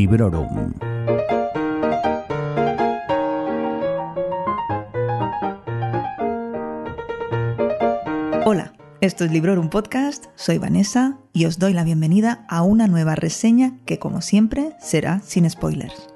[0.00, 0.72] Librorum.
[8.46, 13.14] Hola, esto es Librorum Podcast, soy Vanessa y os doy la bienvenida a una nueva
[13.14, 16.08] reseña que como siempre será sin spoilers.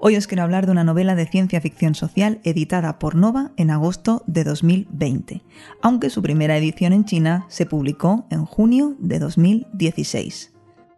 [0.00, 3.70] Hoy os quiero hablar de una novela de ciencia ficción social editada por Nova en
[3.70, 5.42] agosto de 2020,
[5.82, 10.54] aunque su primera edición en China se publicó en junio de 2016.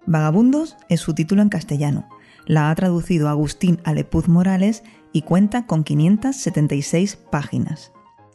[0.07, 2.09] Vagabundos es su título en castellano.
[2.47, 7.93] La ha traducido Agustín Alepuz Morales y cuenta con 576 páginas.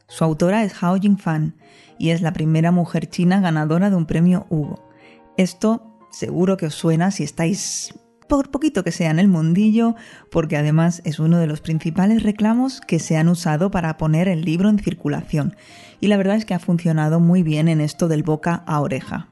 [0.08, 1.56] Su autora es Hao Jingfan
[2.00, 4.88] y es la primera mujer china ganadora de un premio Hugo.
[5.36, 7.94] Esto seguro que os suena si estáis
[8.30, 9.96] por poquito que sea en el mundillo,
[10.32, 14.42] porque además es uno de los principales reclamos que se han usado para poner el
[14.42, 15.56] libro en circulación,
[16.02, 19.30] y la verdad es que ha funcionado muy bien en esto del boca a oreja.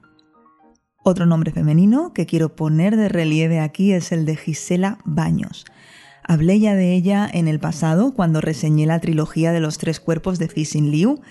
[1.08, 5.66] Otro nombre femenino que quiero poner de relieve aquí es el de Gisela Baños.
[6.23, 10.39] Hablé ya de ella en el pasado cuando reseñé la trilogía de los tres cuerpos
[10.39, 11.22] de Cixin Liu.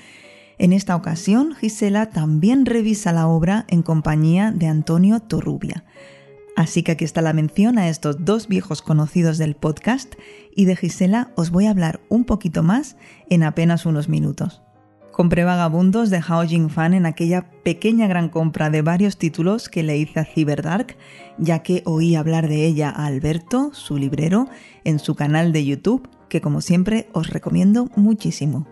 [0.59, 5.85] En esta ocasión, Gisela también revisa la obra en compañía de Antonio Torrubia.
[6.55, 10.15] Así que aquí está la mención a estos dos viejos conocidos del podcast
[10.55, 12.97] y de Gisela os voy a hablar un poquito más
[13.29, 14.64] en apenas unos minutos.
[15.15, 19.97] Compré Vagabundos de Hao Fan en aquella pequeña gran compra de varios títulos que le
[19.97, 20.97] hice a Cyberdark,
[21.39, 24.49] ya que oí hablar de ella a Alberto, su librero,
[24.83, 28.67] en su canal de YouTube, que como siempre os recomiendo muchísimo.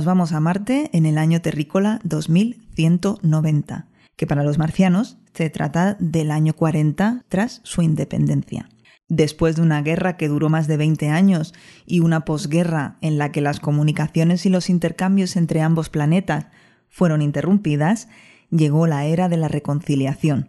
[0.00, 5.98] Nos vamos a Marte en el año terrícola 2190, que para los marcianos se trata
[6.00, 8.70] del año 40 tras su independencia.
[9.10, 11.52] Después de una guerra que duró más de 20 años
[11.84, 16.46] y una posguerra en la que las comunicaciones y los intercambios entre ambos planetas
[16.88, 18.08] fueron interrumpidas,
[18.48, 20.48] llegó la era de la reconciliación,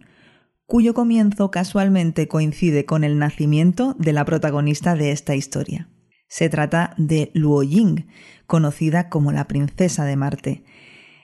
[0.64, 5.90] cuyo comienzo casualmente coincide con el nacimiento de la protagonista de esta historia.
[6.32, 8.06] Se trata de Luo Ying,
[8.46, 10.64] conocida como la princesa de Marte.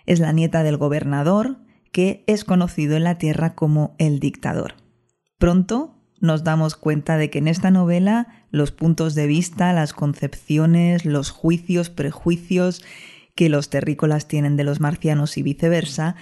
[0.04, 1.56] Es la nieta del gobernador,
[1.92, 4.74] que es conocido en la Tierra como el dictador.
[5.38, 11.06] Pronto nos damos cuenta de que en esta novela los puntos de vista, las concepciones,
[11.06, 12.84] los juicios, prejuicios
[13.34, 16.16] que los terrícolas tienen de los marcianos y viceversa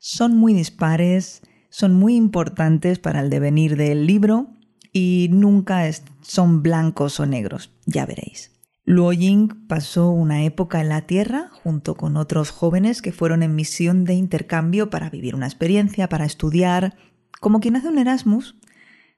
[0.00, 4.48] son muy dispares, son muy importantes para el devenir del libro
[4.94, 5.90] y nunca
[6.22, 8.52] son blancos o negros, ya veréis.
[8.84, 13.56] Luo Ying pasó una época en la Tierra junto con otros jóvenes que fueron en
[13.56, 16.96] misión de intercambio para vivir una experiencia, para estudiar,
[17.40, 18.56] como quien hace un Erasmus,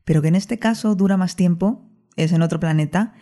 [0.05, 1.83] pero que en este caso dura más tiempo,
[2.17, 3.13] es en otro planeta,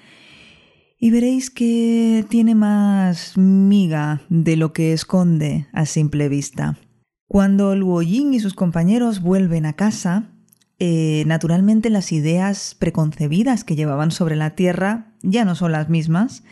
[0.97, 6.79] y veréis que tiene más miga de lo que esconde a simple vista.
[7.27, 10.34] Cuando Luo Ying y sus compañeros vuelven a casa,
[10.79, 16.43] eh, naturalmente las ideas preconcebidas que llevaban sobre la Tierra ya no son las mismas,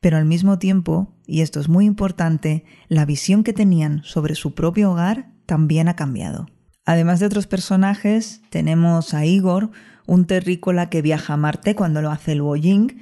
[0.00, 4.54] pero al mismo tiempo, y esto es muy importante, la visión que tenían sobre su
[4.54, 6.48] propio hogar también ha cambiado.
[6.86, 9.70] Además de otros personajes, tenemos a Igor,
[10.06, 13.00] un terrícola que viaja a Marte cuando lo hace Luo Ying,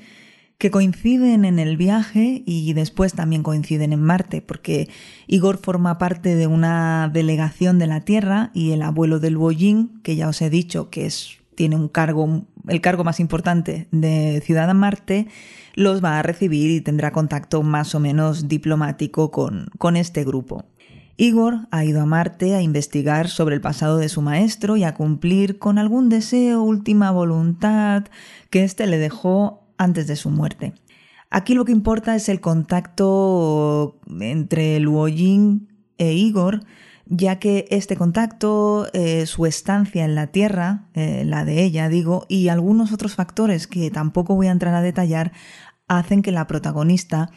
[0.59, 4.89] que coinciden en el viaje y después también coinciden en Marte, porque
[5.29, 10.17] Igor forma parte de una delegación de la Tierra y el abuelo del Boyin, que
[10.17, 14.75] ya os he dicho que es, tiene un cargo, el cargo más importante de Ciudad
[14.75, 15.29] Marte,
[15.75, 20.65] los va a recibir y tendrá contacto más o menos diplomático con, con este grupo.
[21.17, 24.95] Igor ha ido a Marte a investigar sobre el pasado de su maestro y a
[24.95, 28.07] cumplir con algún deseo, última voluntad
[28.51, 30.75] que éste le dejó antes de su muerte.
[31.31, 36.65] Aquí lo que importa es el contacto entre Luo Ying e Igor,
[37.07, 42.27] ya que este contacto, eh, su estancia en la Tierra, eh, la de ella, digo,
[42.29, 45.33] y algunos otros factores que tampoco voy a entrar a detallar,
[45.87, 47.31] hacen que la protagonista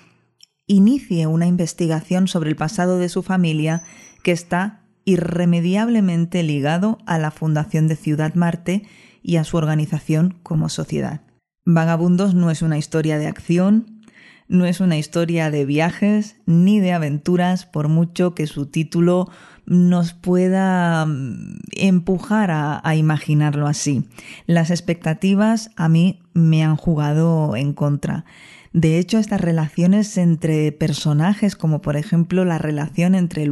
[0.68, 3.84] inicie una investigación sobre el pasado de su familia
[4.24, 8.84] que está irremediablemente ligado a la fundación de Ciudad Marte
[9.24, 11.22] y a su organización como sociedad.
[11.66, 14.02] Vagabundos no es una historia de acción,
[14.48, 19.30] no es una historia de viajes ni de aventuras, por mucho que su título
[19.68, 24.10] nos pueda mm, empujar a, imaginarlo así.
[24.48, 28.26] Las expectativas a mí me han jugado en contra.
[28.74, 33.52] De hecho, estas relaciones entre personajes, como por ejemplo la relación entre el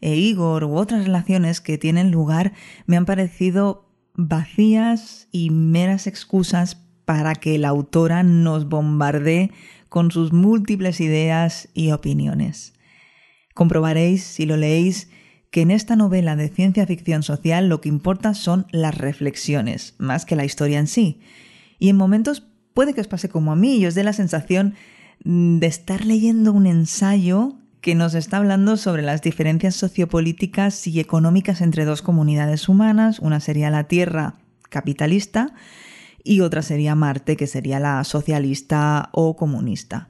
[0.00, 2.52] e Igor u otras relaciones que tienen lugar,
[2.86, 6.82] me han parecido vacías y meras excusas
[7.12, 9.50] para que la autora nos bombardee
[9.90, 12.72] con sus múltiples ideas y opiniones.
[13.52, 15.10] Comprobaréis, si lo leéis,
[15.50, 20.24] que en esta novela de ciencia ficción social lo que importa son las reflexiones, más
[20.24, 21.20] que la historia en sí.
[21.78, 24.74] Y en momentos puede que os pase como a mí y os dé la sensación
[25.22, 31.60] de estar leyendo un ensayo que nos está hablando sobre las diferencias sociopolíticas y económicas
[31.60, 33.18] entre dos comunidades humanas.
[33.18, 34.36] Una sería la Tierra
[34.70, 35.52] capitalista
[36.24, 40.08] y otra sería Marte, que sería la socialista o comunista.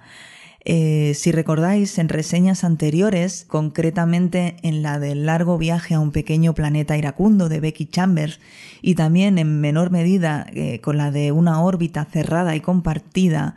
[0.64, 6.54] Eh, si recordáis, en reseñas anteriores, concretamente en la del largo viaje a un pequeño
[6.54, 8.38] planeta iracundo de Becky Chambers
[8.80, 13.56] y también en menor medida eh, con la de una órbita cerrada y compartida,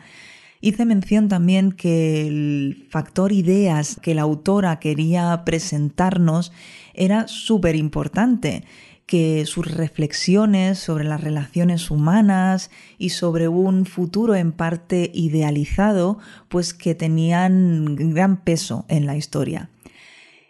[0.62, 6.52] hice mención también que el factor ideas que la autora quería presentarnos
[6.96, 8.64] era súper importante
[9.06, 16.18] que sus reflexiones sobre las relaciones humanas y sobre un futuro en parte idealizado,
[16.48, 19.70] pues que tenían gran peso en la historia.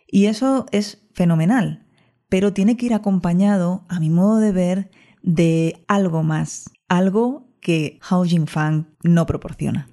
[0.07, 1.86] Y eso es fenomenal,
[2.30, 4.92] pero tiene que ir acompañado, a mi modo de ver,
[5.22, 9.90] de algo más, algo que Hao Jingfang no proporciona.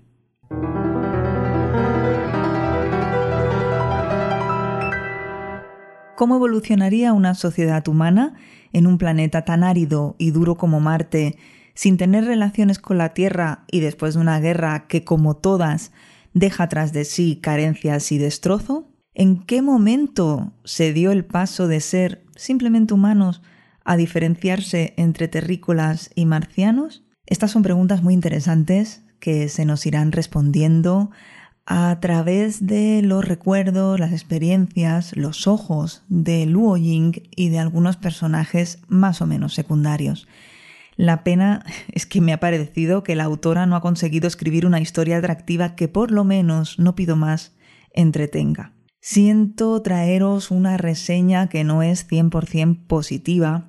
[6.23, 8.35] ¿Cómo evolucionaría una sociedad humana
[8.73, 11.37] en un planeta tan árido y duro como Marte,
[11.75, 15.91] sin tener relaciones con la Tierra y después de una guerra que, como todas,
[16.33, 18.89] deja tras de sí carencias y destrozo?
[19.15, 23.43] ¿En qué momento se dio el paso de ser simplemente humanos
[23.85, 27.05] a diferenciarse entre terrícolas y marcianos?
[27.27, 31.11] Estas son preguntas muy interesantes que se nos irán respondiendo
[31.67, 37.97] a través de los recuerdos, las experiencias, los ojos de Luo Ying y de algunos
[37.97, 40.27] personajes más o menos secundarios.
[40.97, 44.81] La pena es que me ha parecido que la autora no ha conseguido escribir una
[44.81, 47.55] historia atractiva que por lo menos, no pido más,
[47.93, 48.73] entretenga.
[49.01, 53.69] Siento traeros una reseña que no es 100% positiva,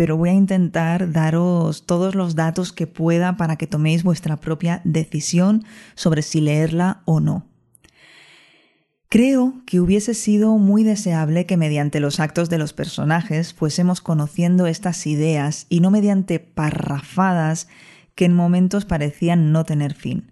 [0.00, 4.80] pero voy a intentar daros todos los datos que pueda para que toméis vuestra propia
[4.82, 5.62] decisión
[5.94, 7.44] sobre si leerla o no.
[9.10, 14.66] Creo que hubiese sido muy deseable que mediante los actos de los personajes fuésemos conociendo
[14.66, 17.68] estas ideas y no mediante parrafadas
[18.14, 20.30] que en momentos parecían no tener fin.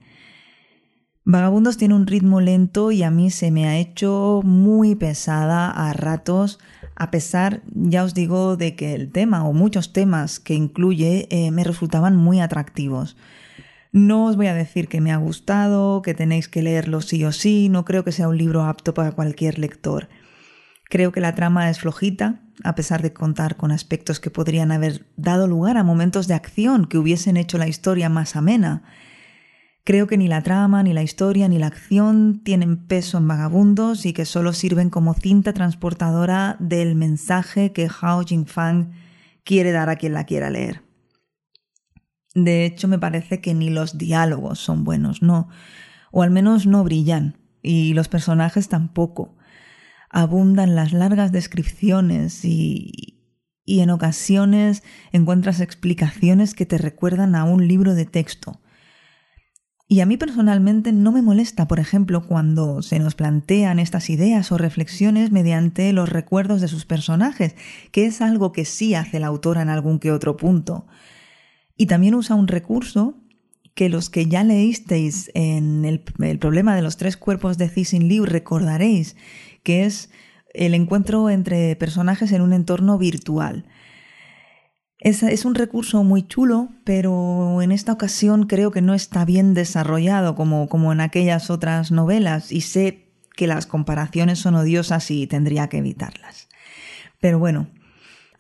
[1.27, 5.93] Vagabundos tiene un ritmo lento y a mí se me ha hecho muy pesada a
[5.93, 6.59] ratos
[6.99, 11.53] a pesar, ya os digo, de que el tema o muchos temas que incluye eh,
[11.53, 13.17] me resultaban muy atractivos.
[13.93, 17.31] No os voy a decir que me ha gustado, que tenéis que leerlo sí o
[17.31, 20.09] sí, no creo que sea un libro apto para cualquier lector.
[20.91, 25.07] Creo que la trama es flojita, a pesar de contar con aspectos que podrían haber
[25.17, 28.83] dado lugar a momentos de acción que hubiesen hecho la historia más amena.
[29.89, 34.05] Creo que ni la trama, ni la historia, ni la acción tienen peso en Vagabundos
[34.05, 38.91] y que solo sirven como cinta transportadora del mensaje que Hao Jingfang
[39.45, 40.83] quiere dar a quien la quiera leer.
[42.35, 45.49] De hecho, me parece que ni los diálogos son buenos, no,
[46.13, 49.39] o al menos no brillan, y los personajes tampoco.
[50.11, 53.23] Abundan las largas descripciones y,
[53.65, 58.61] y en ocasiones encuentras explicaciones que te recuerdan a un libro de texto
[59.91, 64.53] y a mí personalmente no me molesta, por ejemplo, cuando se nos plantean estas ideas
[64.53, 67.57] o reflexiones mediante los recuerdos de sus personajes,
[67.91, 70.87] que es algo que sí hace la autora en algún que otro punto.
[71.79, 73.15] Y también usa un recurso
[73.75, 78.27] que los que ya leísteis en el, problema de los tres cuerpos de Cixin Liu
[78.27, 79.17] recordaréis,
[79.63, 80.11] que es
[80.53, 83.65] el encuentro entre personajes en un entorno virtual.
[85.01, 90.35] Es, un recurso muy chulo, pero en esta ocasión creo que no está bien desarrollado
[90.35, 95.69] como, como en aquellas otras novelas y sé que las comparaciones son odiosas y tendría
[95.69, 96.49] que evitarlas.
[97.21, 97.69] Pero bueno,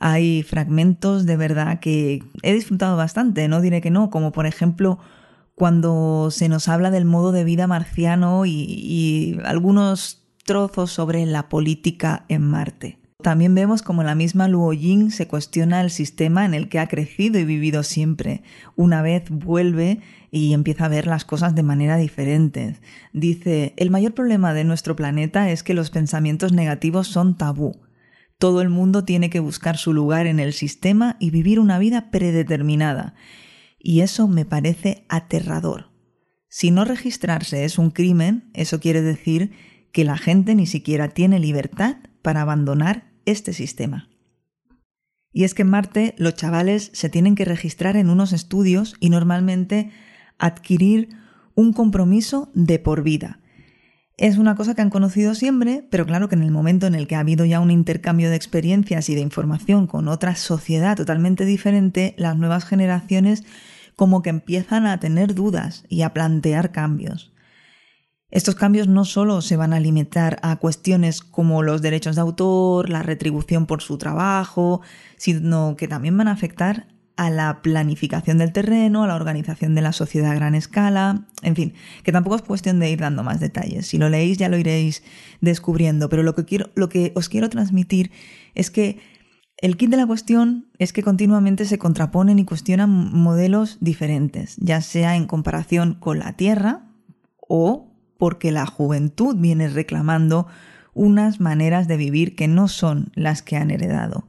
[0.01, 4.99] hay fragmentos de verdad que he disfrutado bastante, no diré que no, como por ejemplo
[5.55, 11.49] cuando se nos habla del modo de vida marciano y, y algunos trozos sobre la
[11.49, 12.99] política en Marte.
[13.21, 16.87] También vemos como la misma Luo Ying se cuestiona el sistema en el que ha
[16.87, 18.45] crecido y vivido siempre.
[18.77, 19.99] Una vez vuelve
[20.31, 22.77] y empieza a ver las cosas de manera diferente.
[23.13, 27.81] Dice, el mayor problema de nuestro planeta es que los pensamientos negativos son tabú.
[28.39, 32.13] Todo el mundo tiene que buscar su lugar en el sistema y vivir una vida
[32.13, 33.17] predeterminada.
[33.81, 35.91] Y eso me parece aterrador.
[36.49, 39.51] Si no registrarse es un crimen, eso quiere decir
[39.91, 44.09] que la gente ni siquiera tiene libertad para abandonar este sistema.
[45.33, 49.11] Y es que en Marte los chavales se tienen que registrar en unos estudios y
[49.11, 49.91] normalmente
[50.39, 51.11] adquirir
[51.55, 53.41] un compromiso de por vida.
[54.17, 57.07] Es una cosa que han conocido siempre, pero claro que en el momento en el
[57.07, 61.45] que ha habido ya un intercambio de experiencias y de información con otra sociedad totalmente
[61.45, 63.45] diferente, las nuevas generaciones
[63.95, 67.33] como que empiezan a tener dudas y a plantear cambios.
[68.31, 72.91] Estos cambios no solo se van a limitar a cuestiones como los derechos de autor,
[72.91, 74.83] la retribución por su trabajo,
[75.17, 79.83] sino que también van a afectar a la planificación del terreno, a la organización de
[79.83, 83.41] la sociedad a gran escala, en fin, que tampoco es cuestión de ir dando más
[83.41, 83.87] detalles.
[83.87, 85.03] Si lo leéis ya lo iréis
[85.41, 88.13] descubriendo, pero lo que, quiero, lo que os quiero transmitir
[88.55, 89.01] es que
[89.57, 94.81] el kit de la cuestión es que continuamente se contraponen y cuestionan modelos diferentes, ya
[94.83, 96.85] sea en comparación con la Tierra
[97.41, 100.47] o porque la juventud viene reclamando
[100.93, 104.29] unas maneras de vivir que no son las que han heredado.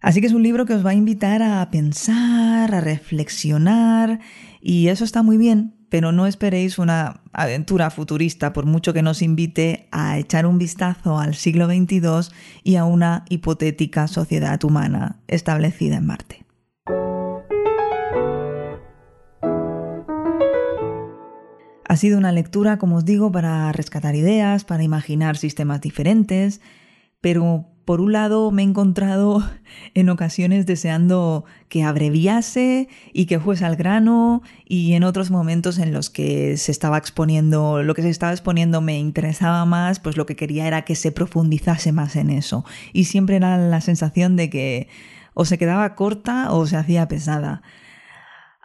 [0.00, 4.20] Así que es un libro que os va a invitar a pensar, a reflexionar,
[4.60, 9.20] y eso está muy bien, pero no esperéis una aventura futurista, por mucho que nos
[9.20, 15.96] invite a echar un vistazo al siglo XXII y a una hipotética sociedad humana establecida
[15.96, 16.49] en Marte.
[21.90, 26.60] Ha sido una lectura, como os digo, para rescatar ideas, para imaginar sistemas diferentes,
[27.20, 29.42] pero por un lado me he encontrado
[29.94, 35.92] en ocasiones deseando que abreviase y que fuese al grano y en otros momentos en
[35.92, 40.26] los que se estaba exponiendo, lo que se estaba exponiendo me interesaba más, pues lo
[40.26, 42.64] que quería era que se profundizase más en eso.
[42.92, 44.88] Y siempre era la sensación de que
[45.34, 47.62] o se quedaba corta o se hacía pesada.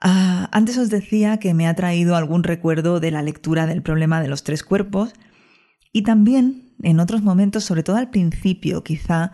[0.01, 4.21] Ah, antes os decía que me ha traído algún recuerdo de la lectura del problema
[4.21, 5.13] de los tres cuerpos
[5.93, 9.31] y también en otros momentos, sobre todo al principio quizá,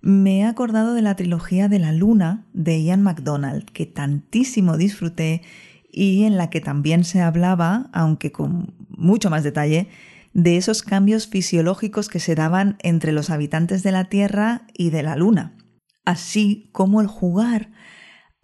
[0.00, 5.42] me he acordado de la trilogía de la luna de Ian MacDonald, que tantísimo disfruté
[5.90, 9.88] y en la que también se hablaba, aunque con mucho más detalle,
[10.32, 15.02] de esos cambios fisiológicos que se daban entre los habitantes de la Tierra y de
[15.02, 15.56] la Luna,
[16.04, 17.70] así como el jugar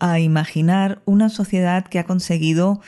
[0.03, 2.81] a imaginar una sociedad que ha conseguido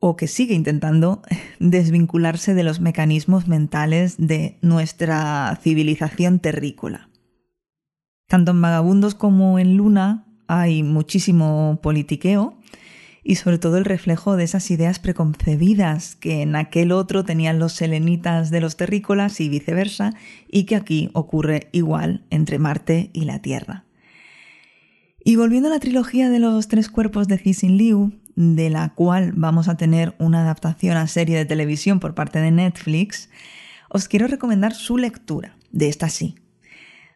[0.00, 1.22] o que sigue intentando
[1.60, 7.08] desvincularse de los mecanismos mentales de nuestra civilización terrícola.
[8.26, 12.58] Tanto en Vagabundos como en Luna hay muchísimo politiqueo
[13.22, 17.74] y sobre todo el reflejo de esas ideas preconcebidas que en aquel otro tenían los
[17.74, 20.12] selenitas de los terrícolas y viceversa,
[20.50, 23.83] y que aquí ocurre igual entre Marte y la Tierra.
[25.26, 29.32] Y volviendo a la trilogía de los tres cuerpos de Cixin Liu, de la cual
[29.34, 33.30] vamos a tener una adaptación a serie de televisión por parte de Netflix,
[33.88, 36.34] os quiero recomendar su lectura, de esta sí.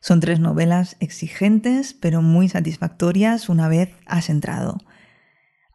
[0.01, 4.79] Son tres novelas exigentes, pero muy satisfactorias una vez has entrado.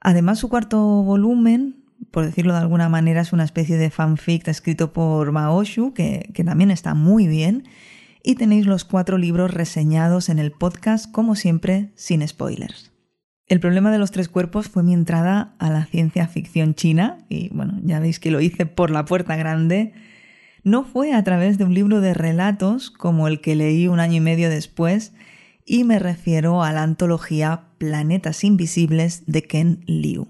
[0.01, 4.91] Además, su cuarto volumen, por decirlo de alguna manera, es una especie de fanfic escrito
[4.91, 7.67] por Maoshu, que, que también está muy bien,
[8.24, 12.92] y tenéis los cuatro libros reseñados en el podcast, como siempre, sin spoilers.
[13.48, 17.50] El problema de los tres cuerpos fue mi entrada a la ciencia ficción china, y
[17.50, 19.94] bueno, ya veis que lo hice por la puerta grande.
[20.63, 24.15] No fue a través de un libro de relatos como el que leí un año
[24.15, 25.12] y medio después,
[25.65, 30.30] y me refiero a la antología Planetas Invisibles de Ken Liu.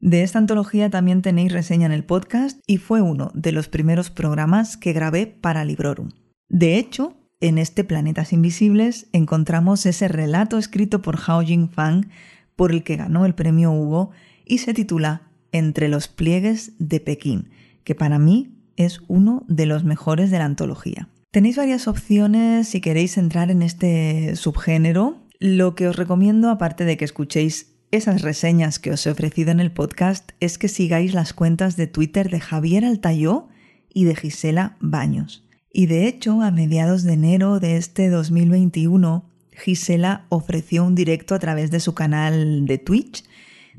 [0.00, 4.10] De esta antología también tenéis reseña en el podcast y fue uno de los primeros
[4.10, 6.10] programas que grabé para Librorum.
[6.48, 12.08] De hecho, en este Planetas Invisibles encontramos ese relato escrito por Hao Jingfang
[12.56, 14.10] por el que ganó el premio Hugo
[14.44, 17.50] y se titula Entre los pliegues de Pekín,
[17.84, 21.08] que para mí es uno de los mejores de la antología.
[21.30, 25.22] Tenéis varias opciones si queréis entrar en este subgénero.
[25.38, 29.60] Lo que os recomiendo, aparte de que escuchéis esas reseñas que os he ofrecido en
[29.60, 33.48] el podcast, es que sigáis las cuentas de Twitter de Javier Altayó
[33.92, 35.47] y de Gisela Baños.
[35.72, 41.38] Y de hecho, a mediados de enero de este 2021, Gisela ofreció un directo a
[41.38, 43.24] través de su canal de Twitch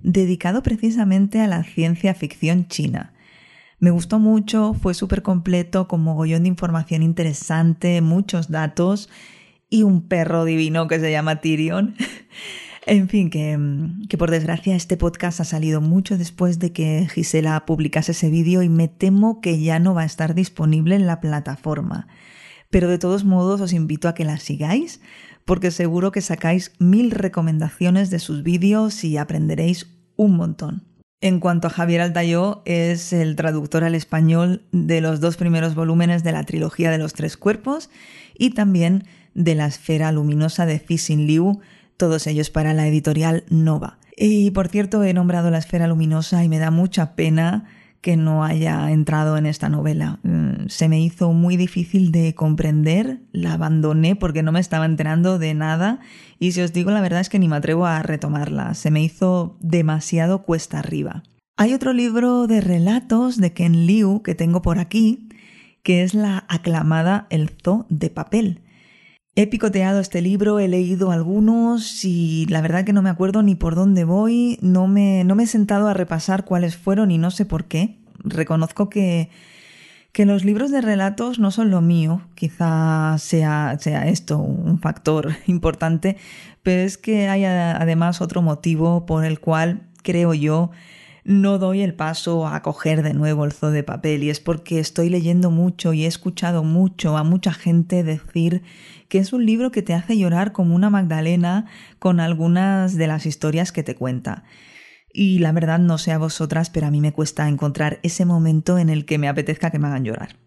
[0.03, 3.13] dedicado precisamente a la ciencia ficción china.
[3.79, 9.09] Me gustó mucho, fue súper completo, con mogollón de información interesante, muchos datos
[9.69, 11.95] y un perro divino que se llama Tyrion.
[12.85, 13.57] en fin, que,
[14.07, 18.61] que, por desgracia este podcast ha salido mucho después de que Gisela publicase ese vídeo
[18.63, 22.07] y me temo que ya no va a estar disponible en la plataforma.
[22.69, 25.01] Pero de todos modos os invito a que la sigáis
[25.49, 30.83] porque seguro que sacáis mil recomendaciones de sus vídeos y aprenderéis un montón.
[31.21, 36.23] En cuanto a Javier Altayó, es el traductor al español de los dos primeros volúmenes
[36.23, 37.89] de la trilogía de los tres cuerpos
[38.37, 41.61] y también de la esfera luminosa de Cixin Liu,
[41.99, 43.99] todos ellos para la editorial Nova.
[44.17, 47.65] Y por cierto, he nombrado la esfera luminosa y me da mucha pena
[48.01, 50.19] que no haya entrado en esta novela.
[50.23, 55.37] Mm, se me hizo muy difícil de comprender, la abandoné porque no me estaba enterando
[55.37, 55.99] de nada
[56.39, 59.03] y si os digo la verdad es que ni me atrevo a retomarla, se me
[59.03, 61.23] hizo demasiado cuesta arriba.
[61.57, 65.27] Hay otro libro de relatos de Ken Liu que tengo por aquí,
[65.83, 68.61] que es la aclamada El Zoo de Papel.
[69.39, 73.55] He picoteado este libro, he leído algunos y la verdad que no me acuerdo ni
[73.55, 77.31] por dónde voy, no me, no me he sentado a repasar cuáles fueron y no
[77.31, 77.95] sé por qué.
[78.21, 79.29] Reconozco que,
[80.11, 85.31] que los libros de relatos no son lo mío, quizá sea, sea esto un factor
[85.47, 86.17] importante,
[86.61, 90.69] pero es que hay además otro motivo por el cual creo yo
[91.23, 94.79] no doy el paso a coger de nuevo el zoo de papel y es porque
[94.79, 98.63] estoy leyendo mucho y he escuchado mucho a mucha gente decir
[99.09, 101.65] que es un libro que te hace llorar como una Magdalena
[101.97, 104.43] con algunas de las historias que te cuenta.
[105.11, 108.77] Y la verdad no sé a vosotras, pero a mí me cuesta encontrar ese momento
[108.77, 110.37] en el que me apetezca que me hagan llorar.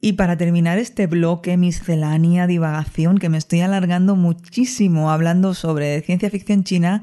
[0.00, 6.30] Y para terminar este bloque miscelánea divagación que me estoy alargando muchísimo hablando sobre ciencia
[6.30, 7.02] ficción china,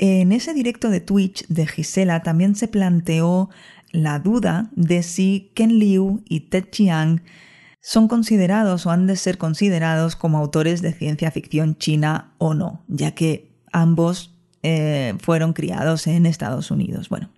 [0.00, 3.50] en ese directo de Twitch de Gisela también se planteó
[3.92, 7.22] la duda de si Ken Liu y Ted Chiang
[7.82, 12.82] son considerados o han de ser considerados como autores de ciencia ficción china o no,
[12.88, 17.10] ya que ambos eh, fueron criados en Estados Unidos.
[17.10, 17.28] Bueno,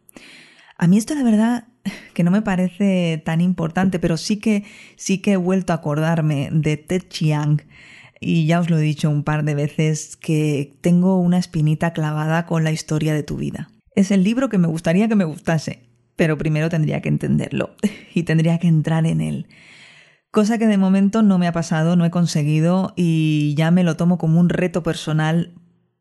[0.78, 1.66] a mí esto la verdad
[2.14, 4.64] que no me parece tan importante, pero sí que
[4.94, 7.60] sí que he vuelto a acordarme de Ted Chiang
[8.22, 12.46] y ya os lo he dicho un par de veces que tengo una espinita clavada
[12.46, 13.70] con la historia de tu vida.
[13.94, 15.82] Es el libro que me gustaría que me gustase,
[16.16, 17.74] pero primero tendría que entenderlo
[18.14, 19.46] y tendría que entrar en él.
[20.30, 23.96] Cosa que de momento no me ha pasado, no he conseguido y ya me lo
[23.96, 25.52] tomo como un reto personal.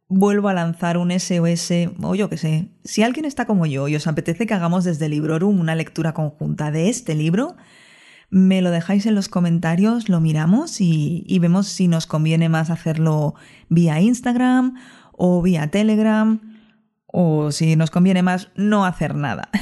[0.08, 2.70] Vuelvo a lanzar un SOS o yo qué sé.
[2.86, 6.72] Si alguien está como yo y os apetece que hagamos desde Librorum una lectura conjunta
[6.72, 7.58] de este libro,
[8.32, 13.36] me lo dejáis en los comentarios, lo miramos y, vemos si nos conviene más hacerlo
[13.68, 14.76] vía Instagram
[15.12, 16.40] o vía Telegram
[17.08, 19.50] o si nos conviene más no hacer nada.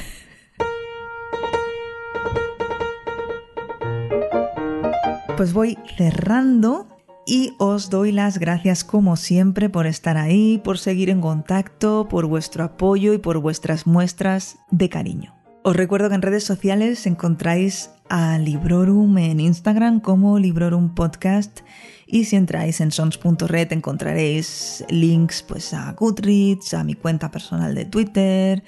[5.37, 6.89] Pues voy cerrando
[7.25, 12.25] y os doy las gracias como siempre por estar ahí, por seguir en contacto, por
[12.25, 15.38] vuestro apoyo y por vuestras muestras de cariño.
[15.69, 21.59] Os recuerdo que en redes sociales encontráis a Librorum en Instagram como Librorum Podcast
[22.07, 27.85] y si entráis en sons.red encontraréis links pues a Goodreads, a mi cuenta personal de
[27.85, 28.63] Twitter.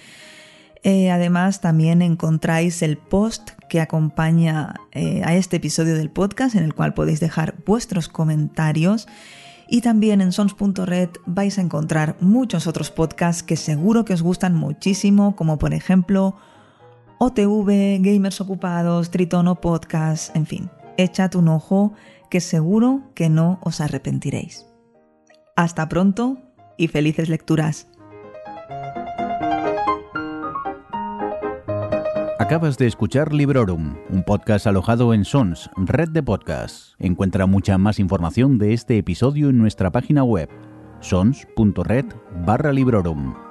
[0.84, 6.64] Eh, además también encontráis el post que acompaña eh, a este episodio del podcast en
[6.64, 9.08] el cual podéis dejar vuestros comentarios
[9.68, 14.54] y también en sons.red vais a encontrar muchos otros podcasts que seguro que os gustan
[14.54, 16.36] muchísimo como por ejemplo
[17.24, 21.94] OTV, Gamers Ocupados, Tritono Podcast, en fin, echad un ojo
[22.32, 24.66] que seguro que no os arrepentiréis.
[25.56, 26.40] Hasta pronto
[26.78, 27.88] y felices lecturas.
[32.40, 36.96] Acabas de escuchar Librorum, un podcast alojado en Sons, red de podcasts.
[36.98, 40.50] Encuentra mucha más información de este episodio en nuestra página web,
[41.02, 42.06] sons.red
[42.48, 43.51] barra Librorum